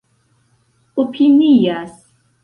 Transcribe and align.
opinias 0.95 1.91